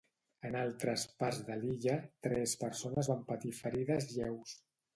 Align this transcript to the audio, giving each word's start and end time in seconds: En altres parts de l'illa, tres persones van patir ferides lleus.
En 0.47 0.55
altres 0.61 1.03
parts 1.23 1.41
de 1.49 1.57
l'illa, 1.59 1.99
tres 2.29 2.57
persones 2.63 3.11
van 3.15 3.23
patir 3.31 3.53
ferides 3.61 4.09
lleus. 4.19 4.57